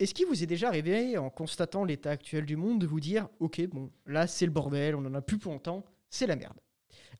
[0.00, 3.28] est-ce qu'il vous est déjà arrivé, en constatant l'état actuel du monde, de vous dire
[3.38, 6.58] Ok, bon, là, c'est le bordel, on n'en a plus pour longtemps, c'est la merde?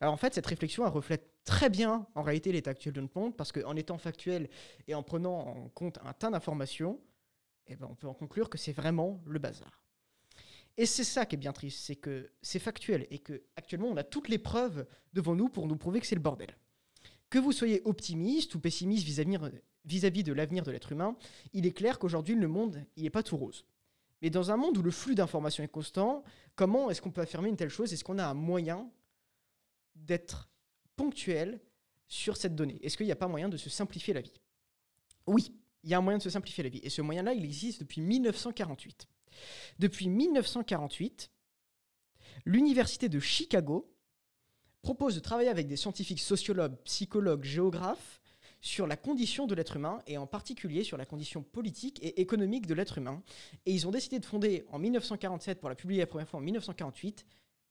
[0.00, 3.36] Alors en fait, cette réflexion, reflète très bien, en réalité, l'état actuel de notre monde,
[3.36, 4.48] parce qu'en étant factuel
[4.88, 6.98] et en prenant en compte un tas d'informations,
[7.66, 9.82] eh ben, on peut en conclure que c'est vraiment le bazar.
[10.78, 13.96] Et c'est ça qui est bien triste, c'est que c'est factuel et que actuellement on
[13.98, 16.56] a toutes les preuves devant nous pour nous prouver que c'est le bordel.
[17.30, 21.16] Que vous soyez optimiste ou pessimiste vis-à-vis de l'avenir de l'être humain,
[21.52, 23.64] il est clair qu'aujourd'hui le monde, n'est pas tout rose.
[24.20, 26.22] Mais dans un monde où le flux d'informations est constant,
[26.54, 27.92] comment est-ce qu'on peut affirmer une telle chose?
[27.92, 28.90] Est-ce qu'on a un moyen
[29.94, 30.50] d'être
[30.96, 31.60] ponctuel
[32.06, 32.78] sur cette donnée?
[32.84, 34.40] Est-ce qu'il n'y a pas moyen de se simplifier la vie?
[35.26, 36.80] Oui, il y a un moyen de se simplifier la vie.
[36.82, 39.08] Et ce moyen-là, il existe depuis 1948.
[39.78, 41.30] Depuis 1948,
[42.44, 43.90] l'Université de Chicago
[44.82, 48.20] propose de travailler avec des scientifiques sociologues, psychologues, géographes
[48.60, 52.66] sur la condition de l'être humain et en particulier sur la condition politique et économique
[52.66, 53.22] de l'être humain.
[53.66, 56.42] Et ils ont décidé de fonder en 1947, pour la publier la première fois en
[56.42, 57.24] 1948,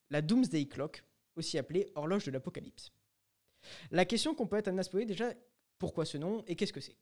[0.10, 1.04] la Doomsday Clock,
[1.36, 2.92] aussi appelée horloge de l'apocalypse.
[3.92, 5.34] La question qu'on peut être amené à se poser déjà,
[5.78, 6.98] pourquoi ce nom et qu'est-ce que c'est?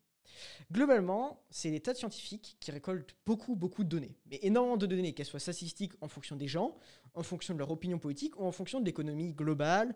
[0.71, 4.17] Globalement, c'est des tas de scientifiques qui récoltent beaucoup, beaucoup de données.
[4.29, 6.77] Mais énormément de données, qu'elles soient statistiques en fonction des gens,
[7.13, 9.95] en fonction de leur opinion politique ou en fonction de l'économie globale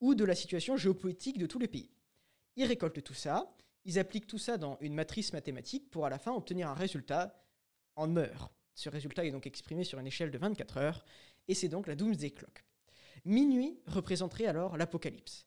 [0.00, 1.90] ou de la situation géopolitique de tous les pays.
[2.56, 6.18] Ils récoltent tout ça, ils appliquent tout ça dans une matrice mathématique pour à la
[6.18, 7.42] fin obtenir un résultat
[7.96, 8.50] en heures.
[8.74, 11.04] Ce résultat est donc exprimé sur une échelle de 24 heures,
[11.48, 12.64] et c'est donc la Doomsday Clock.
[13.24, 15.46] Minuit représenterait alors l'apocalypse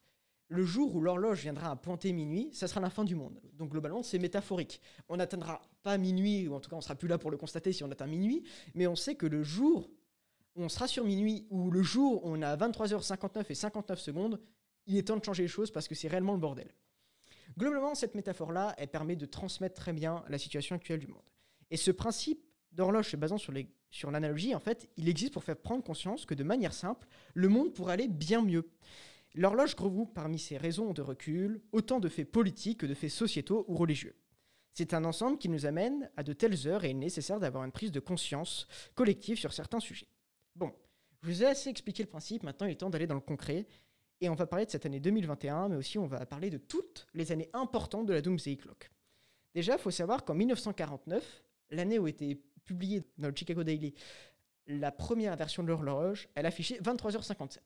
[0.54, 3.42] le jour où l'horloge viendra à pointer minuit, ça sera la fin du monde.
[3.58, 4.80] Donc globalement, c'est métaphorique.
[5.10, 7.74] On n'atteindra pas minuit, ou en tout cas on sera plus là pour le constater
[7.74, 8.44] si on atteint minuit,
[8.76, 9.90] mais on sait que le jour
[10.56, 14.40] où on sera sur minuit, ou le jour où on a 23h59 et 59 secondes,
[14.86, 16.72] il est temps de changer les choses parce que c'est réellement le bordel.
[17.58, 21.24] Globalement, cette métaphore-là, elle permet de transmettre très bien la situation actuelle du monde.
[21.72, 23.54] Et ce principe d'horloge se basant sur,
[23.90, 27.48] sur l'analogie, en fait, il existe pour faire prendre conscience que de manière simple, le
[27.50, 28.70] monde pourrait aller bien mieux.
[29.36, 33.66] L'horloge regroupe parmi ses raisons de recul autant de faits politiques que de faits sociétaux
[33.68, 34.16] ou religieux.
[34.74, 37.64] C'est un ensemble qui nous amène à de telles heures et il est nécessaire d'avoir
[37.64, 40.08] une prise de conscience collective sur certains sujets.
[40.56, 40.72] Bon,
[41.22, 43.68] je vous ai assez expliqué le principe, maintenant il est temps d'aller dans le concret.
[44.22, 47.08] Et on va parler de cette année 2021, mais aussi on va parler de toutes
[47.14, 48.90] les années importantes de la Doomsday Clock.
[49.54, 53.94] Déjà, il faut savoir qu'en 1949, l'année où était publiée dans le Chicago Daily
[54.68, 57.58] la première version de l'horloge, elle affichait 23h57.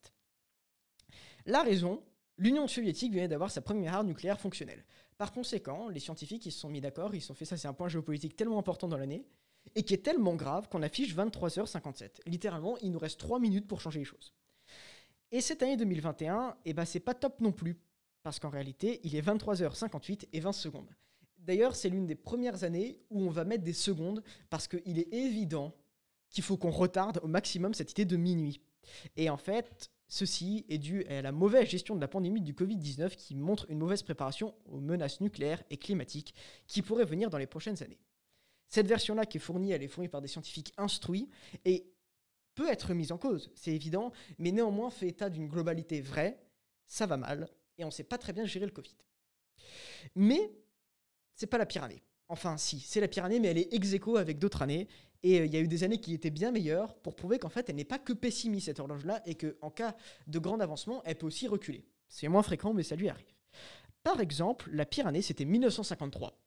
[1.48, 2.04] La raison,
[2.38, 4.84] l'Union soviétique venait d'avoir sa première arme nucléaire fonctionnelle.
[5.18, 7.70] Par conséquent, les scientifiques ils se sont mis d'accord, ils se sont fait ça, c'est
[7.70, 9.26] un point géopolitique tellement important dans l'année,
[9.74, 12.20] et qui est tellement grave qu'on affiche 23h57.
[12.26, 14.34] Littéralement, il nous reste 3 minutes pour changer les choses.
[15.32, 17.80] Et cette année 2021, eh ben, c'est pas top non plus,
[18.24, 20.94] parce qu'en réalité, il est 23h58 et 20 secondes.
[21.38, 25.14] D'ailleurs, c'est l'une des premières années où on va mettre des secondes, parce qu'il est
[25.14, 25.74] évident
[26.30, 28.60] qu'il faut qu'on retarde au maximum cette idée de minuit.
[29.16, 33.16] Et en fait, Ceci est dû à la mauvaise gestion de la pandémie du Covid-19
[33.16, 36.34] qui montre une mauvaise préparation aux menaces nucléaires et climatiques
[36.66, 38.00] qui pourraient venir dans les prochaines années.
[38.70, 41.30] Cette version-là qui est fournie, elle est fournie par des scientifiques instruits
[41.66, 41.92] et
[42.56, 46.40] peut être mise en cause, c'est évident, mais néanmoins fait état d'une globalité vraie,
[46.86, 48.96] ça va mal, et on ne sait pas très bien gérer le Covid.
[50.16, 50.52] Mais
[51.36, 52.02] c'est pas la pire année.
[52.30, 54.88] Enfin, si, c'est la pire année, mais elle est ex avec d'autres années.
[55.24, 57.50] Et euh, il y a eu des années qui étaient bien meilleures pour prouver qu'en
[57.50, 59.96] fait, elle n'est pas que pessimiste, cette horloge-là, et qu'en cas
[60.28, 61.86] de grand avancement, elle peut aussi reculer.
[62.10, 63.34] C'est moins fréquent, mais ça lui arrive.
[64.04, 66.40] Par exemple, la pire année, c'était 1953,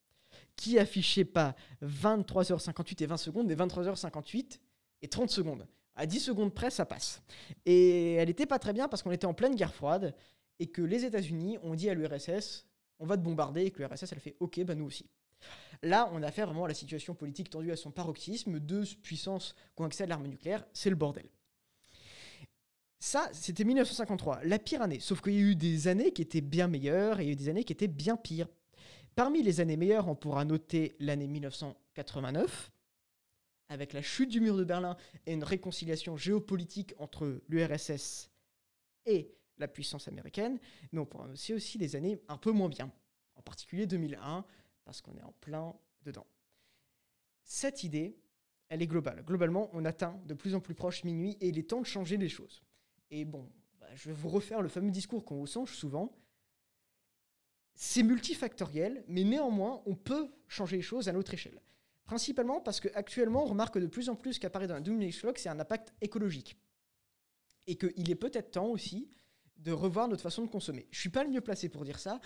[0.56, 4.58] qui affichait pas 23h58 et 20 secondes, mais 23h58
[5.02, 5.66] et 30 secondes.
[5.96, 7.22] À 10 secondes près, ça passe.
[7.66, 10.14] Et elle n'était pas très bien parce qu'on était en pleine guerre froide,
[10.58, 12.66] et que les États-Unis ont dit à l'URSS,
[12.98, 15.06] on va te bombarder, et que l'URSS, elle fait, ok, bah nous aussi.
[15.82, 19.54] Là, on a affaire vraiment à la situation politique tendue à son paroxysme, deux puissances
[19.74, 21.28] qui ont accès à l'arme nucléaire, c'est le bordel.
[22.98, 25.00] Ça, c'était 1953, la pire année.
[25.00, 27.72] Sauf qu'il y a eu des années qui étaient bien meilleures et des années qui
[27.72, 28.48] étaient bien pires.
[29.14, 32.70] Parmi les années meilleures, on pourra noter l'année 1989,
[33.70, 38.30] avec la chute du mur de Berlin et une réconciliation géopolitique entre l'URSS
[39.06, 40.58] et la puissance américaine.
[40.92, 42.92] Mais on pourra noter aussi des années un peu moins bien.
[43.34, 44.44] En particulier 2001,
[44.84, 46.26] parce qu'on est en plein dedans.
[47.44, 48.18] Cette idée,
[48.68, 49.24] elle est globale.
[49.24, 52.16] Globalement, on atteint de plus en plus proche minuit et il est temps de changer
[52.16, 52.62] les choses.
[53.10, 53.50] Et bon,
[53.80, 56.16] bah, je vais vous refaire le fameux discours qu'on songe souvent.
[57.74, 61.60] C'est multifactoriel, mais néanmoins, on peut changer les choses à notre échelle.
[62.04, 65.48] Principalement parce qu'actuellement, on remarque de plus en plus qu'apparaît dans la Doom Clock, c'est
[65.48, 66.56] un impact écologique.
[67.66, 69.10] Et qu'il est peut-être temps aussi
[69.60, 70.86] de revoir notre façon de consommer.
[70.90, 72.20] Je suis pas le mieux placé pour dire ça,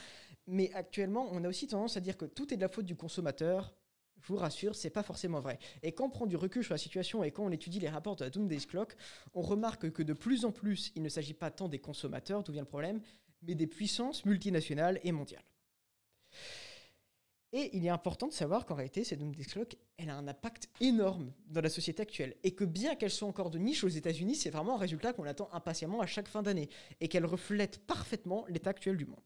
[0.47, 2.97] mais actuellement, on a aussi tendance à dire que tout est de la faute du
[2.97, 3.75] consommateur.
[4.21, 5.59] je vous rassure, c'est pas forcément vrai.
[5.83, 8.17] Et quand on prend du recul sur la situation et quand on étudie les rapports
[8.17, 8.97] de la Doomsday Clock,
[9.35, 12.53] on remarque que de plus en plus, il ne s'agit pas tant des consommateurs, d'où
[12.53, 13.01] vient le problème,
[13.43, 15.45] mais des puissances multinationales et mondiales.
[17.57, 20.69] Et il est important de savoir qu'en réalité, cette Doomsday Clock, elle a un impact
[20.81, 22.35] énorme dans la société actuelle.
[22.43, 25.23] Et que bien qu'elle soit encore de niche aux États-Unis, c'est vraiment un résultat qu'on
[25.23, 26.69] attend impatiemment à chaque fin d'année.
[27.01, 29.23] Et qu'elle reflète parfaitement l'état actuel du monde.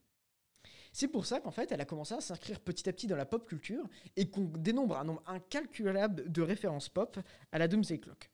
[0.93, 3.25] C'est pour ça qu'en fait, elle a commencé à s'inscrire petit à petit dans la
[3.25, 7.19] pop culture et qu'on dénombre un nombre incalculable de références pop
[7.51, 8.31] à la Doomsday Clock.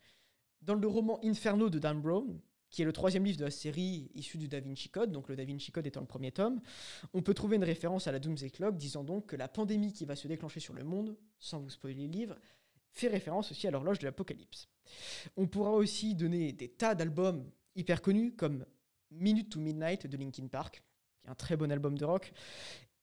[0.60, 2.40] Dans le roman Inferno de Dan Brown,
[2.74, 5.36] qui est le troisième livre de la série issu du Da Vinci Code, donc le
[5.36, 6.60] Da Vinci Code étant le premier tome,
[7.12, 10.04] on peut trouver une référence à la Doomsday Clock disant donc que la pandémie qui
[10.04, 12.36] va se déclencher sur le monde, sans vous spoiler le livre,
[12.90, 14.66] fait référence aussi à l'horloge de l'Apocalypse.
[15.36, 18.66] On pourra aussi donner des tas d'albums hyper connus comme
[19.12, 20.82] Minute to Midnight de Linkin Park,
[21.20, 22.32] qui est un très bon album de rock,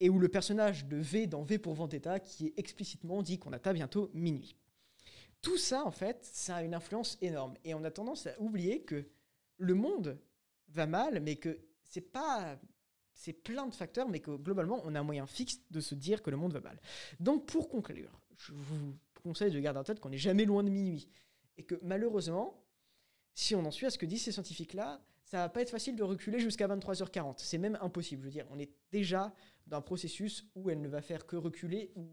[0.01, 3.53] et où le personnage de V dans V pour Vendetta qui est explicitement dit qu'on
[3.53, 4.57] atteint bientôt minuit.
[5.41, 7.55] Tout ça, en fait, ça a une influence énorme.
[7.63, 9.07] Et on a tendance à oublier que
[9.61, 10.19] le monde
[10.69, 12.59] va mal, mais que c'est pas.
[13.13, 16.23] C'est plein de facteurs, mais que globalement, on a un moyen fixe de se dire
[16.23, 16.79] que le monde va mal.
[17.19, 20.69] Donc, pour conclure, je vous conseille de garder en tête qu'on n'est jamais loin de
[20.69, 21.07] minuit.
[21.57, 22.65] Et que malheureusement,
[23.35, 25.95] si on en suit à ce que disent ces scientifiques-là, ça va pas être facile
[25.95, 27.35] de reculer jusqu'à 23h40.
[27.37, 28.23] C'est même impossible.
[28.23, 29.33] Je veux dire, on est déjà
[29.67, 32.09] dans un processus où elle ne va faire que reculer, ou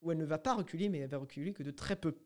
[0.00, 2.16] où elle ne va pas reculer, mais elle va reculer que de très peu.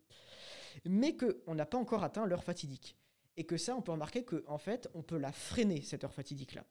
[0.84, 2.96] Mais qu'on n'a pas encore atteint l'heure fatidique
[3.36, 6.14] et que ça, on peut remarquer qu'en en fait, on peut la freiner, cette heure
[6.14, 6.66] fatidique-là.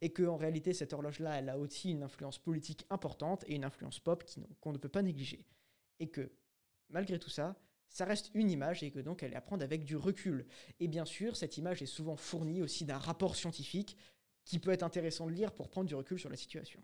[0.00, 4.00] Et qu'en réalité, cette horloge-là, elle a aussi une influence politique importante et une influence
[4.00, 4.24] pop
[4.60, 5.44] qu'on ne peut pas négliger.
[6.00, 6.32] Et que,
[6.88, 7.56] malgré tout ça,
[7.88, 10.46] ça reste une image et que donc elle est à prendre avec du recul.
[10.80, 13.96] Et bien sûr, cette image est souvent fournie aussi d'un rapport scientifique
[14.44, 16.82] qui peut être intéressant de lire pour prendre du recul sur la situation.